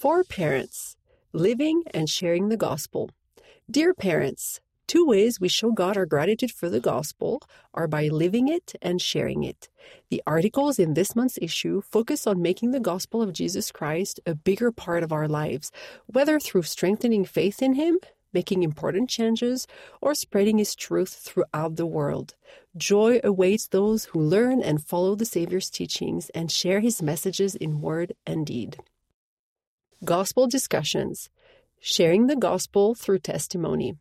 For 0.00 0.24
parents, 0.24 0.96
living 1.34 1.82
and 1.92 2.08
sharing 2.08 2.48
the 2.48 2.56
gospel. 2.56 3.10
Dear 3.70 3.92
parents, 3.92 4.58
two 4.86 5.04
ways 5.04 5.38
we 5.38 5.48
show 5.48 5.72
God 5.72 5.98
our 5.98 6.06
gratitude 6.06 6.52
for 6.52 6.70
the 6.70 6.80
gospel 6.80 7.42
are 7.74 7.86
by 7.86 8.08
living 8.08 8.48
it 8.48 8.72
and 8.80 8.98
sharing 8.98 9.44
it. 9.44 9.68
The 10.08 10.22
articles 10.26 10.78
in 10.78 10.94
this 10.94 11.14
month's 11.14 11.38
issue 11.42 11.82
focus 11.82 12.26
on 12.26 12.40
making 12.40 12.70
the 12.70 12.80
gospel 12.80 13.20
of 13.20 13.34
Jesus 13.34 13.70
Christ 13.70 14.20
a 14.24 14.34
bigger 14.34 14.72
part 14.72 15.02
of 15.02 15.12
our 15.12 15.28
lives, 15.28 15.70
whether 16.06 16.40
through 16.40 16.62
strengthening 16.62 17.26
faith 17.26 17.60
in 17.60 17.74
Him, 17.74 17.98
making 18.32 18.62
important 18.62 19.10
changes, 19.10 19.66
or 20.00 20.14
spreading 20.14 20.56
His 20.56 20.74
truth 20.74 21.12
throughout 21.12 21.76
the 21.76 21.84
world. 21.84 22.36
Joy 22.74 23.20
awaits 23.22 23.68
those 23.68 24.06
who 24.06 24.20
learn 24.22 24.62
and 24.62 24.82
follow 24.82 25.14
the 25.14 25.26
Savior's 25.26 25.68
teachings 25.68 26.30
and 26.30 26.50
share 26.50 26.80
His 26.80 27.02
messages 27.02 27.54
in 27.54 27.82
word 27.82 28.14
and 28.26 28.46
deed. 28.46 28.78
Gospel 30.02 30.46
discussions. 30.46 31.28
Sharing 31.78 32.26
the 32.26 32.34
gospel 32.34 32.94
through 32.94 33.18
testimony. 33.18 33.96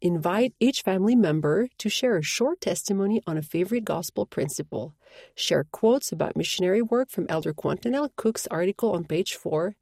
Invite 0.00 0.54
each 0.60 0.82
family 0.82 1.16
member 1.16 1.66
to 1.78 1.88
share 1.88 2.16
a 2.16 2.22
short 2.22 2.60
testimony 2.60 3.20
on 3.26 3.36
a 3.36 3.42
favorite 3.42 3.84
gospel 3.84 4.24
principle. 4.24 4.94
Share 5.34 5.64
quotes 5.64 6.12
about 6.12 6.36
missionary 6.36 6.80
work 6.80 7.10
from 7.10 7.26
Elder 7.28 7.52
Quentin 7.52 7.96
Cook's 8.14 8.46
article 8.52 8.92
on 8.92 9.02
page 9.02 9.34
4. 9.34 9.74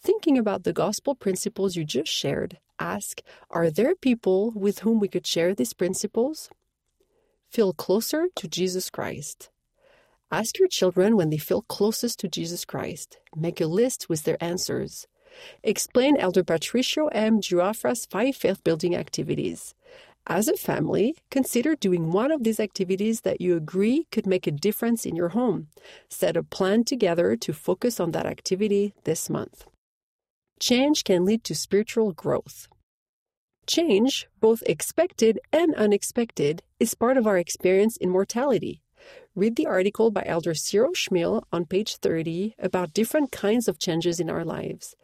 Thinking 0.00 0.38
about 0.38 0.64
the 0.64 0.72
gospel 0.72 1.14
principles 1.14 1.76
you 1.76 1.84
just 1.84 2.10
shared, 2.10 2.56
ask 2.78 3.20
Are 3.50 3.70
there 3.70 3.94
people 3.94 4.50
with 4.52 4.78
whom 4.78 4.98
we 4.98 5.08
could 5.08 5.26
share 5.26 5.54
these 5.54 5.74
principles? 5.74 6.48
Feel 7.50 7.74
closer 7.74 8.28
to 8.34 8.48
Jesus 8.48 8.88
Christ. 8.88 9.50
Ask 10.30 10.58
your 10.58 10.66
children 10.66 11.16
when 11.16 11.30
they 11.30 11.38
feel 11.38 11.62
closest 11.62 12.18
to 12.20 12.28
Jesus 12.28 12.64
Christ. 12.64 13.18
Make 13.36 13.60
a 13.60 13.66
list 13.66 14.08
with 14.08 14.24
their 14.24 14.42
answers. 14.42 15.06
Explain 15.62 16.16
Elder 16.16 16.42
Patricio 16.42 17.06
M. 17.08 17.40
Giuffra's 17.40 18.06
five 18.06 18.34
faith 18.34 18.64
building 18.64 18.96
activities. 18.96 19.74
As 20.26 20.48
a 20.48 20.56
family, 20.56 21.14
consider 21.30 21.76
doing 21.76 22.10
one 22.10 22.32
of 22.32 22.42
these 22.42 22.58
activities 22.58 23.20
that 23.20 23.40
you 23.40 23.56
agree 23.56 24.08
could 24.10 24.26
make 24.26 24.48
a 24.48 24.50
difference 24.50 25.06
in 25.06 25.14
your 25.14 25.28
home. 25.28 25.68
Set 26.10 26.36
a 26.36 26.42
plan 26.42 26.82
together 26.82 27.36
to 27.36 27.52
focus 27.52 28.00
on 28.00 28.10
that 28.10 28.26
activity 28.26 28.94
this 29.04 29.30
month. 29.30 29.66
Change 30.58 31.04
can 31.04 31.24
lead 31.24 31.44
to 31.44 31.54
spiritual 31.54 32.12
growth. 32.12 32.66
Change, 33.68 34.26
both 34.40 34.64
expected 34.66 35.38
and 35.52 35.72
unexpected, 35.76 36.62
is 36.80 36.94
part 36.94 37.16
of 37.16 37.28
our 37.28 37.38
experience 37.38 37.96
in 37.96 38.10
mortality. 38.10 38.82
Read 39.36 39.56
the 39.56 39.66
article 39.66 40.10
by 40.10 40.22
Elder 40.24 40.54
Cyril 40.54 40.94
Schmiel 40.94 41.42
on 41.52 41.66
page 41.66 41.96
30 41.96 42.54
about 42.58 42.94
different 42.94 43.30
kinds 43.30 43.68
of 43.68 43.78
changes 43.78 44.18
in 44.18 44.30
our 44.30 44.46
lives. 44.46 44.96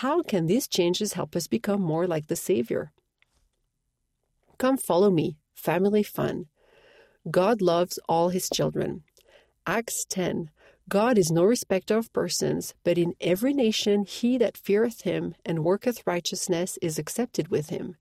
How 0.00 0.22
can 0.22 0.46
these 0.46 0.66
changes 0.66 1.12
help 1.12 1.36
us 1.36 1.46
become 1.46 1.82
more 1.82 2.06
like 2.06 2.28
the 2.28 2.34
Savior? 2.34 2.92
Come 4.56 4.78
follow 4.78 5.10
me, 5.10 5.36
family 5.54 6.02
fun. 6.02 6.46
God 7.30 7.60
loves 7.60 7.98
all 8.08 8.30
his 8.30 8.48
children. 8.48 9.02
Acts 9.66 10.06
10 10.08 10.48
God 10.88 11.18
is 11.18 11.30
no 11.30 11.44
respecter 11.44 11.98
of 11.98 12.12
persons, 12.14 12.72
but 12.84 12.96
in 12.96 13.12
every 13.20 13.52
nation 13.52 14.06
he 14.06 14.38
that 14.38 14.56
feareth 14.56 15.02
him 15.02 15.34
and 15.44 15.62
worketh 15.62 16.06
righteousness 16.06 16.78
is 16.80 16.98
accepted 16.98 17.48
with 17.48 17.68
him. 17.68 17.96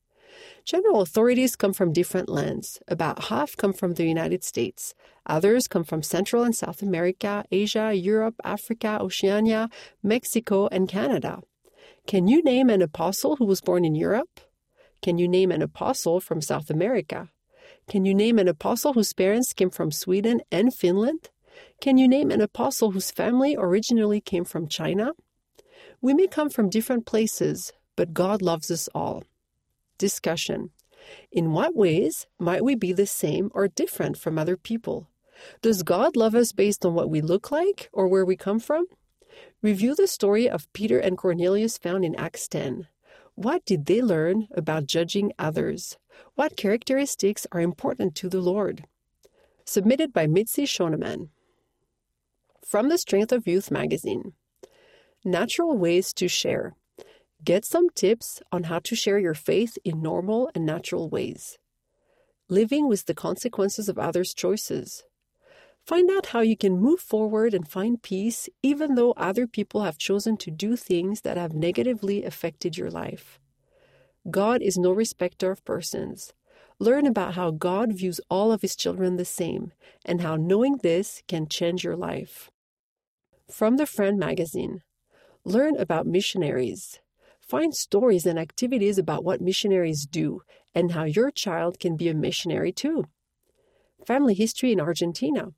General 0.66 1.02
authorities 1.02 1.56
come 1.56 1.73
from 1.73 1.94
different 1.94 2.30
lands. 2.30 2.80
About 2.88 3.26
half 3.26 3.56
come 3.58 3.73
from 3.73 3.94
the 3.94 4.06
United 4.06 4.44
States. 4.44 4.94
Others 5.25 5.67
come 5.67 5.84
from 5.84 6.03
Central 6.03 6.44
and 6.44 6.56
South 6.56 6.81
America, 6.81 7.45
Asia, 7.52 7.94
Europe, 7.94 8.36
Africa, 8.44 8.98
Oceania, 9.02 9.70
Mexico, 10.02 10.67
and 10.72 10.88
Canada. 10.88 11.42
Can 12.08 12.28
you 12.28 12.42
name 12.42 12.70
an 12.70 12.81
apostle 12.81 13.38
who 13.38 13.45
was 13.45 13.62
born 13.62 13.86
in 13.86 13.95
Europe? 13.95 14.40
Can 15.02 15.17
you 15.17 15.28
name 15.28 15.52
an 15.52 15.62
apostle 15.62 16.20
from 16.20 16.42
South 16.42 16.70
America? 16.70 17.30
Can 17.88 18.06
you 18.06 18.14
name 18.14 18.40
an 18.40 18.47
apostle 18.47 18.94
whose 18.94 19.13
parents 19.13 19.53
came 19.53 19.69
from 19.69 19.91
Sweden 19.91 20.41
and 20.52 20.74
Finland? 20.74 21.30
Can 21.81 21.97
you 21.97 22.07
name 22.07 22.31
an 22.31 22.41
apostle 22.41 22.91
whose 22.91 23.12
family 23.12 23.56
originally 23.57 24.22
came 24.22 24.46
from 24.46 24.68
China? 24.68 25.12
We 26.02 26.13
may 26.13 26.28
come 26.28 26.50
from 26.50 26.69
different 26.69 27.06
places, 27.06 27.72
but 27.96 28.13
God 28.13 28.41
loves 28.41 28.72
us 28.72 28.90
all. 28.96 29.24
Discussion 30.03 30.72
In 31.31 31.53
what 31.53 31.78
ways 31.78 32.28
might 32.38 32.62
we 32.62 32.75
be 32.75 32.91
the 32.91 33.06
same 33.06 33.50
or 33.53 33.69
different 33.69 34.18
from 34.18 34.38
other 34.38 34.58
people? 34.58 35.08
Does 35.62 35.81
God 35.81 36.18
love 36.18 36.36
us 36.36 36.52
based 36.52 36.86
on 36.86 36.94
what 36.94 37.09
we 37.09 37.22
look 37.22 37.52
like 37.52 37.90
or 37.94 38.09
where 38.09 38.25
we 38.25 38.36
come 38.36 38.59
from? 38.59 38.88
Review 39.62 39.96
the 39.96 40.08
story 40.08 40.50
of 40.50 40.68
Peter 40.74 41.00
and 41.00 41.18
Cornelius 41.18 41.78
found 41.78 42.03
in 42.03 42.16
Acts 42.16 42.50
10. 42.50 42.90
What 43.36 43.63
did 43.63 43.86
they 43.86 44.02
learn 44.02 44.50
about 44.53 44.88
judging 44.88 45.31
others? 45.40 45.97
What 46.36 46.58
characteristics 46.58 47.47
are 47.53 47.62
important 47.62 48.13
to 48.16 48.28
the 48.28 48.42
Lord? 48.42 48.86
Submitted 49.63 50.12
by 50.12 50.28
Mitzi 50.28 50.66
Shoneman. 50.66 51.30
From 52.68 52.90
the 52.90 52.97
Strength 52.97 53.31
of 53.31 53.47
Youth 53.47 53.72
magazine 53.72 54.34
Natural 55.24 55.78
ways 55.78 56.12
to 56.16 56.28
share. 56.28 56.75
Get 57.44 57.66
some 57.66 57.90
tips 57.90 58.42
on 58.52 58.64
how 58.64 58.80
to 58.80 58.96
share 58.96 59.20
your 59.20 59.34
faith 59.34 59.78
in 59.84 60.02
normal 60.02 60.50
and 60.56 60.66
natural 60.66 61.09
ways. 61.09 61.58
Living 62.48 62.88
with 62.88 63.06
the 63.06 63.14
consequences 63.14 63.90
of 63.90 64.00
others' 64.00 64.34
choices. 64.34 65.04
Find 65.86 66.09
out 66.09 66.28
how 66.28 66.40
you 66.40 66.56
can 66.56 66.80
move 66.80 67.02
forward 67.02 67.54
and 67.54 67.68
find 67.68 68.02
peace 68.02 68.48
even 68.62 68.96
though 68.96 69.12
other 69.18 69.46
people 69.46 69.81
have 69.81 69.98
chosen 69.98 70.38
to 70.38 70.52
do 70.52 70.78
things 70.78 71.22
that 71.22 71.36
have 71.36 71.54
negatively 71.54 72.24
affected 72.24 72.78
your 72.78 72.90
life. 72.90 73.40
God 74.30 74.62
is 74.62 74.78
no 74.78 74.94
respecter 74.94 75.52
of 75.52 75.66
persons. 75.66 76.34
Learn 76.80 77.06
about 77.06 77.34
how 77.34 77.52
God 77.52 77.92
views 77.92 78.22
all 78.30 78.54
of 78.54 78.62
his 78.62 78.75
children 78.75 79.18
the 79.18 79.25
same 79.25 79.74
and 80.06 80.22
how 80.22 80.38
knowing 80.38 80.78
this 80.78 81.22
can 81.28 81.50
change 81.50 81.84
your 81.84 81.98
life. 81.98 82.50
From 83.52 83.75
the 83.75 83.86
Friend 83.86 84.18
magazine, 84.18 84.81
learn 85.44 85.75
about 85.75 86.08
missionaries. 86.08 87.00
Find 87.48 87.76
stories 87.76 88.26
and 88.26 88.40
activities 88.40 88.98
about 88.98 89.24
what 89.24 89.42
missionaries 89.42 90.06
do 90.06 90.42
and 90.74 90.92
how 90.92 91.04
your 91.04 91.30
child 91.30 91.80
can 91.80 91.98
be 91.98 92.08
a 92.08 92.14
missionary 92.14 92.72
too. 92.72 93.06
Family 94.06 94.34
history 94.34 94.72
in 94.72 94.80
Argentina. 94.80 95.50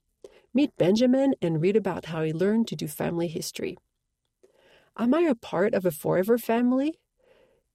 Meet 0.53 0.77
Benjamin 0.77 1.35
and 1.41 1.61
read 1.61 1.75
about 1.75 2.05
how 2.05 2.23
he 2.23 2.33
learned 2.33 2.67
to 2.69 2.75
do 2.75 2.87
family 2.87 3.27
history. 3.27 3.77
Am 4.97 5.13
I 5.13 5.21
a 5.21 5.35
part 5.35 5.73
of 5.73 5.85
a 5.85 5.91
forever 5.91 6.37
family? 6.37 6.99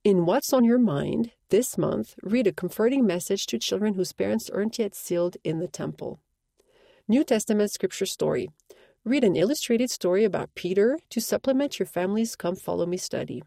In 0.02 0.24
What's 0.24 0.52
on 0.52 0.64
Your 0.64 0.78
Mind 0.78 1.32
this 1.50 1.76
month, 1.76 2.14
read 2.22 2.46
a 2.46 2.52
comforting 2.52 3.06
message 3.06 3.46
to 3.46 3.58
children 3.58 3.94
whose 3.94 4.12
parents 4.12 4.48
aren't 4.48 4.78
yet 4.78 4.94
sealed 4.94 5.36
in 5.44 5.58
the 5.58 5.68
temple. 5.68 6.20
New 7.06 7.22
Testament 7.22 7.70
Scripture 7.70 8.06
Story. 8.06 8.48
Read 9.04 9.24
an 9.24 9.36
illustrated 9.36 9.90
story 9.90 10.24
about 10.24 10.54
Peter 10.54 10.98
to 11.10 11.20
supplement 11.20 11.78
your 11.78 11.86
family's 11.86 12.36
Come 12.36 12.56
Follow 12.56 12.86
Me 12.86 12.96
study. 12.96 13.42